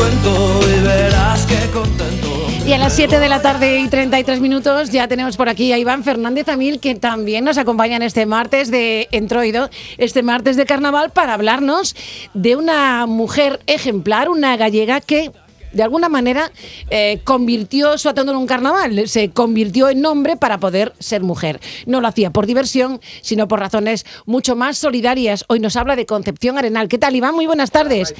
[0.00, 2.46] cuento y verás contento.
[2.66, 5.78] Y a las 7 de la tarde y 33 minutos ya tenemos por aquí a
[5.78, 9.68] Iván Fernández Amil, que también nos acompaña en este martes de Entroido,
[9.98, 11.94] este martes de carnaval, para hablarnos
[12.32, 15.32] de una mujer ejemplar, una gallega que
[15.72, 16.50] de alguna manera
[16.90, 21.60] eh, convirtió su atuendo en un carnaval, se convirtió en hombre para poder ser mujer.
[21.86, 25.44] No lo hacía por diversión, sino por razones mucho más solidarias.
[25.48, 26.88] Hoy nos habla de Concepción Arenal.
[26.88, 27.34] ¿Qué tal, Iván?
[27.34, 28.14] Muy buenas tardes.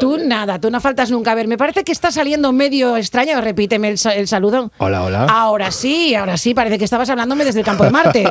[0.00, 1.32] Tú nada, tú no faltas nunca.
[1.32, 3.40] A ver, me parece que está saliendo medio extraño.
[3.40, 4.70] Repíteme el, el saludo.
[4.78, 5.24] Hola, hola.
[5.26, 8.28] Ahora sí, ahora sí, parece que estabas hablándome desde el campo de Marte.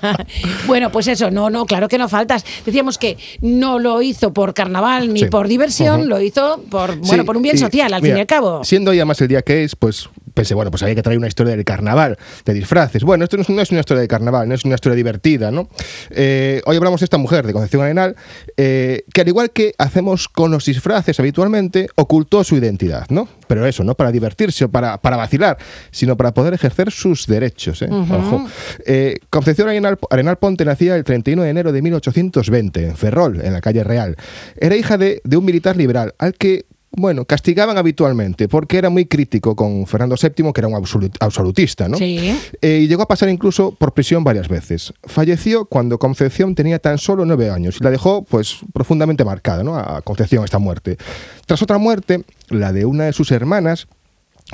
[0.66, 2.44] bueno, pues eso, no, no, claro que no faltas.
[2.64, 5.26] Decíamos que no lo hizo por carnaval ni Sí.
[5.26, 8.18] por diversión, lo hizo por, bueno, Sí, por un bien y, social, al mira, fin
[8.18, 8.64] y al cabo.
[8.64, 11.28] Siendo ya más el día que es, pues pensé, bueno, pues había que traer una
[11.28, 13.02] historia del carnaval, de disfraces.
[13.04, 15.50] Bueno, esto no es, no es una historia de carnaval, no es una historia divertida,
[15.50, 15.68] ¿no?
[16.10, 18.16] Eh, hoy hablamos de esta mujer de Concepción Arenal,
[18.56, 23.28] eh, que al igual que hacemos con los disfraces habitualmente, ocultó su identidad, ¿no?
[23.46, 25.58] Pero eso, no para divertirse o para, para vacilar,
[25.90, 27.82] sino para poder ejercer sus derechos.
[27.82, 27.88] ¿eh?
[27.90, 28.46] Ojo.
[28.86, 33.52] Eh, Concepción Arenal, Arenal Ponte nacía el 31 de enero de 1820 en Ferrol, en
[33.52, 34.16] la calle Real.
[34.56, 39.06] Era hija de, de un militar liberal al que bueno, castigaban habitualmente porque era muy
[39.06, 41.96] crítico con Fernando VII, que era un absolut- absolutista, ¿no?
[41.96, 42.38] Sí.
[42.60, 44.92] Eh, y llegó a pasar incluso por prisión varias veces.
[45.04, 49.76] Falleció cuando Concepción tenía tan solo nueve años y la dejó, pues, profundamente marcada, ¿no?
[49.76, 50.98] A Concepción esta muerte.
[51.46, 53.88] Tras otra muerte, la de una de sus hermanas,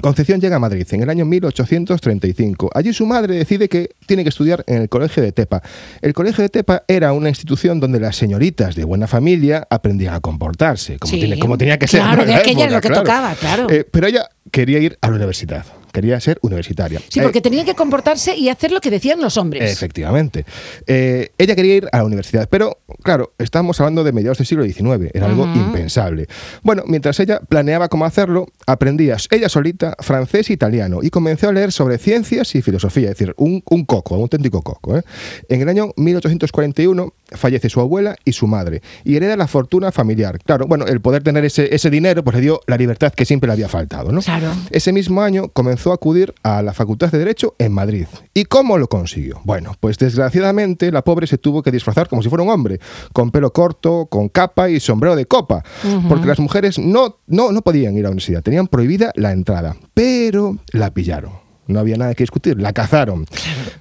[0.00, 2.70] Concepción llega a Madrid en el año 1835.
[2.74, 5.62] Allí su madre decide que tiene que estudiar en el Colegio de Tepa.
[6.00, 10.20] El Colegio de Tepa era una institución donde las señoritas de buena familia aprendían a
[10.20, 11.18] comportarse, como, Sí.
[11.20, 12.00] tiene- como tenía que ser.
[12.00, 13.66] Claro, lo que tocaba, claro.
[13.70, 17.00] Eh, pero ella quería ir a la universidad, quería ser universitaria.
[17.08, 19.70] Sí, Eh, porque tenía que comportarse y hacer lo que decían los hombres.
[19.70, 20.44] Efectivamente.
[20.86, 24.64] Eh, ella quería ir a la universidad, pero claro, estamos hablando de mediados del siglo
[24.64, 25.58] XIX, era algo Ujú.
[25.58, 26.26] impensable.
[26.62, 31.52] Bueno, mientras ella planeaba cómo hacerlo, aprendía ella solita francés e italiano y comenzó a
[31.52, 34.96] leer sobre ciencias y filosofía, es decir, un, un coco, un auténtico coco.
[34.98, 35.02] ¿eh?
[35.48, 40.38] En el año 1841 fallece su abuela y su madre y hereda la fortuna familiar.
[40.44, 43.46] Claro, bueno, el poder tener ese, ese dinero pues le dio la libertad que siempre
[43.48, 44.20] le había faltado, ¿no?
[44.22, 44.52] Claro.
[44.70, 48.06] Ese mismo año comenzó a acudir a la Facultad de Derecho en Madrid.
[48.34, 49.40] ¿Y cómo lo consiguió?
[49.44, 52.80] Bueno, pues desgraciadamente la pobre se tuvo que disfrazar como si fuera un hombre,
[53.12, 55.64] con pelo corto, con capa y sombrero de copa,
[56.08, 59.76] porque las mujeres no, no, no podían ir a la universidad, tenían prohibida la entrada,
[59.94, 61.32] pero la pillaron.
[61.68, 63.26] No había nada que discutir, la cazaron.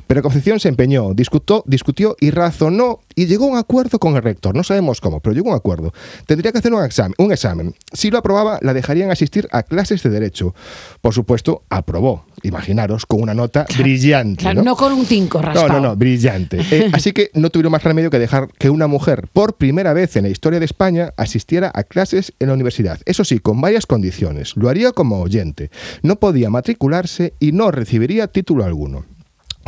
[0.07, 4.21] Pero Concepción se empeñó, discutió, discutió y razonó y llegó a un acuerdo con el
[4.21, 4.55] rector.
[4.55, 5.91] No sabemos cómo, pero llegó a un acuerdo.
[6.27, 7.15] Tendría que hacer un examen.
[7.17, 7.73] Un examen.
[7.91, 10.53] Si lo aprobaba, la dejarían asistir a clases de derecho.
[11.01, 12.27] Por supuesto, aprobó.
[12.43, 14.41] Imaginaros, con una nota brillante.
[14.41, 14.71] Claro, ¿no?
[14.71, 15.67] no con un cinco No, raspado.
[15.73, 16.59] no, no, brillante.
[16.69, 20.15] Eh, así que no tuvieron más remedio que dejar que una mujer, por primera vez
[20.15, 22.99] en la historia de España, asistiera a clases en la universidad.
[23.05, 24.55] Eso sí, con varias condiciones.
[24.55, 25.71] Lo haría como oyente.
[26.03, 29.05] No podía matricularse y no recibiría título alguno.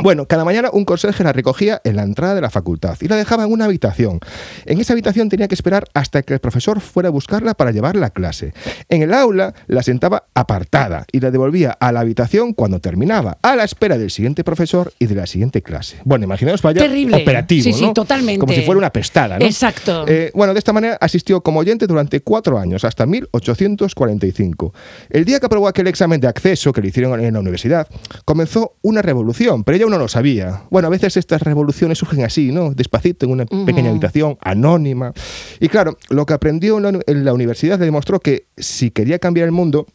[0.02, 3.16] Bueno, cada mañana un conserje la recogía en la entrada de la facultad y la
[3.16, 4.20] dejaba en una habitación.
[4.66, 8.06] En esa habitación tenía que esperar hasta que el profesor fuera a buscarla para llevarla
[8.06, 8.52] a clase.
[8.88, 13.56] En el aula la sentaba apartada y la devolvía a la habitación cuando terminaba, a
[13.56, 15.98] la espera del siguiente profesor y de la siguiente clase.
[16.04, 17.16] Bueno, imaginaos vaya Terrible.
[17.22, 17.92] operativo, Sí, sí, ¿no?
[17.92, 18.40] totalmente.
[18.40, 19.44] Como si fuera una pestada, ¿no?
[19.44, 20.04] Exacto.
[20.08, 24.72] Eh, bueno, de esta manera asistió como oyente durante cuatro años, hasta 1845.
[25.10, 27.88] El día que aprobó aquel examen de acceso que le hicieron en la universidad,
[28.24, 30.62] comenzó una revolución, pero ella no lo sabía.
[30.70, 32.72] Bueno, a veces estas revoluciones surgen así, ¿no?
[32.72, 35.12] Despacito, en una pequeña habitación, anónima.
[35.58, 39.18] Y claro, lo que aprendió en la, en la universidad le demostró que si quería
[39.18, 39.86] cambiar el mundo,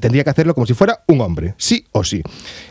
[0.00, 2.22] Tendría que hacerlo como si fuera un hombre, sí o sí.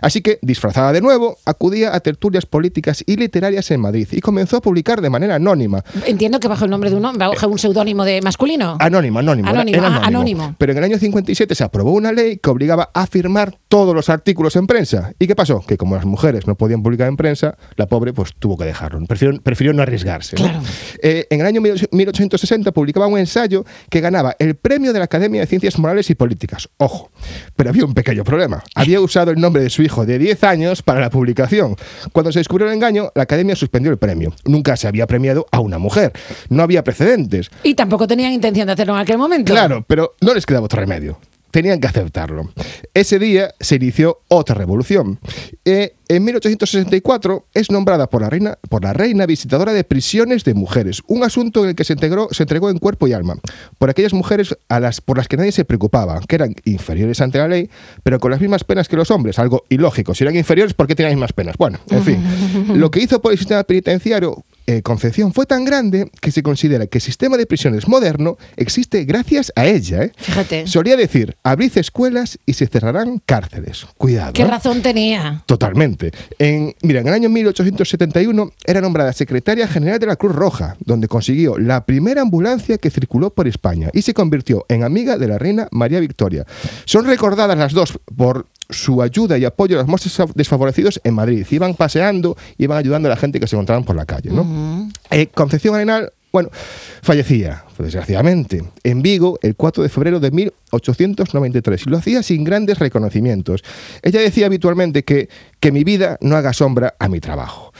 [0.02, 4.58] Así que, disfrazada de nuevo, acudía a tertulias políticas y literarias en Madrid y comenzó
[4.58, 5.84] a publicar de manera anónima.
[6.06, 8.78] Entiendo que bajo el nombre de un hombre, bajo un seudónimo de masculino.
[8.80, 9.50] Anónimo, anónimo.
[9.50, 10.56] era- Anónimo, ah, anónimo.
[10.58, 14.10] Pero en el año 57 se aprobó una ley que obligaba a firmar todos los
[14.10, 15.14] artículos en prensa.
[15.20, 15.62] ¿Y qué pasó?
[15.66, 19.04] Que como las mujeres no podían publicar en prensa, la pobre pues tuvo que dejarlo.
[19.06, 20.36] Prefirió, prefirió no arriesgarse.
[20.38, 20.44] ¿no?
[20.44, 20.62] Claro.
[21.02, 25.42] Eh, en el año 1860 publicaba un ensayo que ganaba el premio de la Academia
[25.42, 26.70] de Ciencias Morales y Políticas.
[26.78, 27.12] Ojo,
[27.56, 28.64] pero había un pequeño problema.
[28.76, 31.76] Había usado el nombre de su hijo de 10 años para la publicación.
[32.12, 34.34] Cuando se descubrió el engaño, la Academia suspendió el premio.
[34.46, 36.14] Nunca se había premiado a una mujer.
[36.50, 37.50] No había precedentes.
[37.64, 39.52] Y tampoco tenían intención de hacerlo en aquel momento.
[39.52, 41.18] Claro, pero no les quedaba otro remedio.
[41.56, 42.52] Tenían que aceptarlo.
[42.94, 45.22] Ese día se inició otra revolución.
[45.64, 50.54] Eh, en 1864 es nombrada por la, reina, por la reina visitadora de prisiones de
[50.54, 53.38] mujeres, un asunto en el que se, integró, se entregó en cuerpo y alma
[53.78, 57.38] por aquellas mujeres a las, por las que nadie se preocupaba, que eran inferiores ante
[57.38, 57.70] la ley,
[58.04, 60.14] pero con las mismas penas que los hombres, algo ilógico.
[60.14, 61.56] Si eran inferiores, ¿por qué tenían las mismas penas?
[61.58, 62.22] Bueno, en fin.
[62.78, 66.88] Lo que hizo por el sistema penitenciario eh, Concepción fue tan grande que se considera
[66.88, 70.04] que el sistema de prisiones moderno existe gracias a ella.
[70.04, 70.12] ¿eh?
[70.18, 70.68] Fíjate.
[70.68, 73.86] Solía decir, abrid escuelas y se cerrarán cárceles.
[73.98, 74.34] Cuidado.
[74.34, 74.48] ¿Qué ¿eh?
[74.48, 75.44] razón tenía?
[75.46, 76.12] Totalmente.
[76.40, 81.08] En, mira, en el año 1871 era nombrada secretaria general de la Cruz Roja, donde
[81.08, 85.38] consiguió la primera ambulancia que circuló por España y se convirtió en amiga de la
[85.38, 86.46] reina María Victoria.
[86.86, 90.02] Son recordadas las dos por su ayuda y apoyo a los más
[90.34, 91.46] desfavorecidos en Madrid.
[91.50, 94.30] Iban paseando, iban ayudando a la gente que se encontraban por la calle.
[94.32, 94.90] ¿no?
[95.12, 96.50] Eh, Concepción Arenal, bueno,
[97.02, 102.80] fallecía, desgraciadamente, en Vigo el 4 de febrero de 1893 y lo hacía sin grandes
[102.80, 103.64] reconocimientos.
[104.02, 105.30] Ella decía habitualmente que,
[105.62, 107.72] que mi vida no haga sombra a mi trabajo.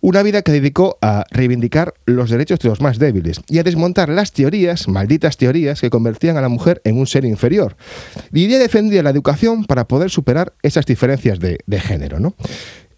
[0.00, 4.08] Una vida que dedicó a reivindicar los derechos de los más débiles y a desmontar
[4.08, 7.76] las teorías, malditas teorías, que convertían a la mujer en un ser inferior.
[8.30, 12.34] Lidia defendía la educación para poder superar esas diferencias de, género, ¿no?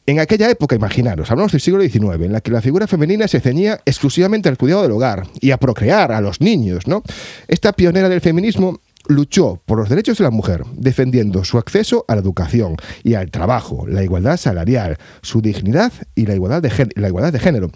[0.06, 3.40] En aquella época, imaginaros, hablamos del siglo XIX, en la que la figura femenina se
[3.40, 7.02] ceñía exclusivamente al cuidado del hogar y a procrear a los niños, ¿no?
[7.48, 8.80] Esta pionera del feminismo
[9.10, 13.30] luchó por los derechos de la mujer, defendiendo su acceso a la educación y al
[13.30, 17.70] trabajo, la igualdad salarial, su dignidad y la igualdad de, género.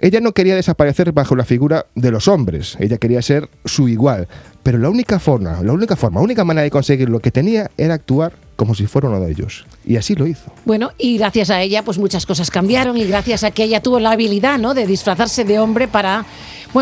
[0.00, 4.28] Ella no quería desaparecer bajo la figura de los hombres, ella quería ser su igual,
[4.62, 7.94] pero la única forma, la única forma, única manera de conseguir lo que tenía era
[7.94, 9.66] actuar como si fuera uno de ellos.
[9.84, 10.50] Y así lo hizo.
[10.64, 14.00] Bueno, y gracias a ella, pues muchas cosas cambiaron y gracias a que ella tuvo
[14.00, 14.72] la habilidad, ¿no?
[14.72, 16.24] De disfrazarse de hombre para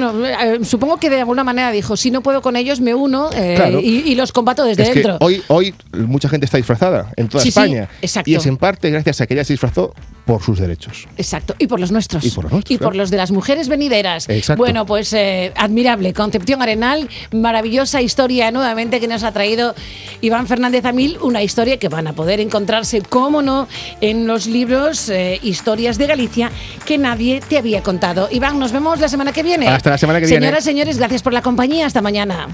[0.00, 3.30] bueno, eh, supongo que de alguna manera dijo, si no puedo con ellos, me uno
[3.32, 3.78] eh, Claro.
[3.80, 5.18] y, y los combato desde Es que dentro.
[5.20, 7.88] hoy, hoy mucha gente está disfrazada en toda Sí, sí, España.
[8.02, 8.28] exacto.
[8.28, 9.94] Y es en parte gracias a que ella se disfrazó
[10.24, 11.06] por sus derechos.
[11.18, 12.24] Exacto, y por los nuestros.
[12.24, 12.96] Y por los nuestros, Y por claro.
[13.02, 14.28] los de las mujeres venideras.
[14.28, 14.58] Exacto.
[14.62, 16.12] Bueno, pues eh, admirable.
[16.14, 19.74] Concepción Arenal, maravillosa historia nuevamente que nos ha traído
[20.22, 23.68] Iván Fernández Amil, una historia que van a poder encontrarse, cómo no,
[24.00, 26.50] en los libros eh, Historias de Galicia
[26.86, 28.28] que nadie te había contado.
[28.32, 29.68] Iván, nos vemos la semana que viene.
[29.68, 30.40] Hasta la semana que viene.
[30.46, 31.86] Señoras, señores, gracias por la compañía.
[31.86, 32.48] Hasta mañana.